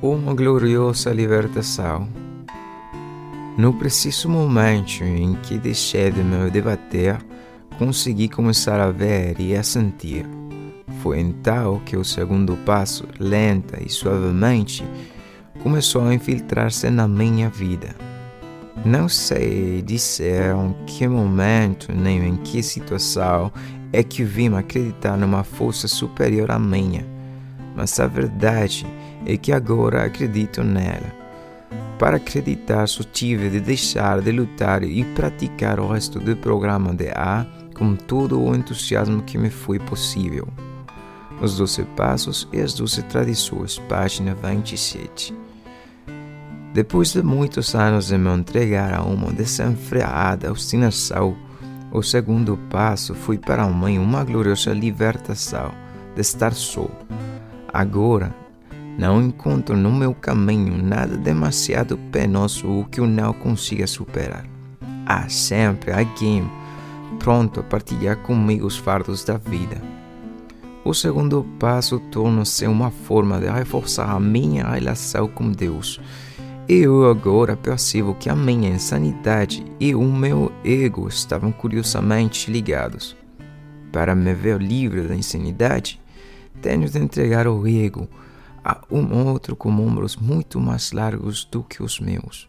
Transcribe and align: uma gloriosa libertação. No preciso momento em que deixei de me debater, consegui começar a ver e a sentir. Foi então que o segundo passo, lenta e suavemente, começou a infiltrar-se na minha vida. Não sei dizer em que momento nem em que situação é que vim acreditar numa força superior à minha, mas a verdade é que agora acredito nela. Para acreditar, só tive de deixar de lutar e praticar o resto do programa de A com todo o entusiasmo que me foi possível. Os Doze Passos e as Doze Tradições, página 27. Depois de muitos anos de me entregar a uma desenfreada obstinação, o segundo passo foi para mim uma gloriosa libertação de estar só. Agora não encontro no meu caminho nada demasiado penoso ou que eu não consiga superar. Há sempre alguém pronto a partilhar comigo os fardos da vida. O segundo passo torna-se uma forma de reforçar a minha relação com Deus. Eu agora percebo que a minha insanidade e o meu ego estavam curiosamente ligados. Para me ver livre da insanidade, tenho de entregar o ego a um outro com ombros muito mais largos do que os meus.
uma 0.00 0.32
gloriosa 0.32 1.10
libertação. 1.12 2.08
No 3.56 3.74
preciso 3.74 4.28
momento 4.28 5.02
em 5.02 5.34
que 5.42 5.58
deixei 5.58 6.12
de 6.12 6.22
me 6.22 6.48
debater, 6.50 7.18
consegui 7.78 8.28
começar 8.28 8.78
a 8.78 8.92
ver 8.92 9.40
e 9.40 9.56
a 9.56 9.62
sentir. 9.64 10.24
Foi 11.02 11.18
então 11.18 11.80
que 11.84 11.96
o 11.96 12.04
segundo 12.04 12.56
passo, 12.58 13.08
lenta 13.18 13.82
e 13.82 13.88
suavemente, 13.88 14.84
começou 15.62 16.02
a 16.02 16.14
infiltrar-se 16.14 16.88
na 16.90 17.08
minha 17.08 17.48
vida. 17.48 17.96
Não 18.84 19.08
sei 19.08 19.82
dizer 19.82 20.54
em 20.54 20.74
que 20.86 21.08
momento 21.08 21.92
nem 21.92 22.24
em 22.28 22.36
que 22.36 22.62
situação 22.62 23.50
é 23.92 24.04
que 24.04 24.22
vim 24.22 24.54
acreditar 24.54 25.16
numa 25.16 25.42
força 25.42 25.88
superior 25.88 26.52
à 26.52 26.58
minha, 26.58 27.04
mas 27.74 27.98
a 27.98 28.06
verdade 28.06 28.86
é 28.86 29.07
que 29.36 29.52
agora 29.52 30.04
acredito 30.04 30.62
nela. 30.64 31.12
Para 31.98 32.16
acreditar, 32.16 32.86
só 32.86 33.02
tive 33.02 33.50
de 33.50 33.60
deixar 33.60 34.20
de 34.20 34.30
lutar 34.30 34.84
e 34.84 35.04
praticar 35.04 35.80
o 35.80 35.88
resto 35.88 36.20
do 36.20 36.36
programa 36.36 36.94
de 36.94 37.08
A 37.08 37.44
com 37.76 37.94
todo 37.94 38.40
o 38.40 38.54
entusiasmo 38.54 39.22
que 39.22 39.36
me 39.36 39.50
foi 39.50 39.78
possível. 39.78 40.48
Os 41.40 41.56
Doze 41.56 41.84
Passos 41.96 42.48
e 42.52 42.60
as 42.60 42.74
Doze 42.74 43.02
Tradições, 43.02 43.78
página 43.88 44.34
27. 44.34 45.34
Depois 46.72 47.12
de 47.12 47.22
muitos 47.22 47.74
anos 47.74 48.08
de 48.08 48.18
me 48.18 48.30
entregar 48.30 48.94
a 48.94 49.02
uma 49.02 49.32
desenfreada 49.32 50.50
obstinação, 50.50 51.36
o 51.90 52.02
segundo 52.02 52.56
passo 52.70 53.14
foi 53.14 53.38
para 53.38 53.66
mim 53.66 53.98
uma 53.98 54.22
gloriosa 54.22 54.72
libertação 54.72 55.72
de 56.14 56.20
estar 56.20 56.52
só. 56.52 56.88
Agora 57.72 58.34
não 58.98 59.22
encontro 59.22 59.76
no 59.76 59.92
meu 59.92 60.12
caminho 60.12 60.82
nada 60.82 61.16
demasiado 61.16 61.96
penoso 62.10 62.68
ou 62.68 62.84
que 62.84 62.98
eu 62.98 63.06
não 63.06 63.32
consiga 63.32 63.86
superar. 63.86 64.44
Há 65.06 65.28
sempre 65.28 65.92
alguém 65.92 66.50
pronto 67.20 67.60
a 67.60 67.62
partilhar 67.62 68.16
comigo 68.16 68.66
os 68.66 68.76
fardos 68.76 69.22
da 69.22 69.36
vida. 69.38 69.80
O 70.84 70.92
segundo 70.92 71.46
passo 71.60 72.00
torna-se 72.10 72.66
uma 72.66 72.90
forma 72.90 73.38
de 73.38 73.48
reforçar 73.48 74.10
a 74.10 74.18
minha 74.18 74.68
relação 74.68 75.28
com 75.28 75.52
Deus. 75.52 76.00
Eu 76.68 77.08
agora 77.08 77.56
percebo 77.56 78.16
que 78.16 78.28
a 78.28 78.34
minha 78.34 78.68
insanidade 78.68 79.64
e 79.78 79.94
o 79.94 80.02
meu 80.02 80.50
ego 80.64 81.06
estavam 81.06 81.52
curiosamente 81.52 82.50
ligados. 82.50 83.16
Para 83.92 84.14
me 84.14 84.34
ver 84.34 84.60
livre 84.60 85.02
da 85.02 85.14
insanidade, 85.14 86.00
tenho 86.60 86.88
de 86.88 86.98
entregar 86.98 87.46
o 87.46 87.66
ego 87.66 88.08
a 88.68 88.82
um 88.90 89.26
outro 89.26 89.56
com 89.56 89.70
ombros 89.70 90.14
muito 90.14 90.60
mais 90.60 90.92
largos 90.92 91.42
do 91.46 91.64
que 91.64 91.82
os 91.82 91.98
meus. 91.98 92.46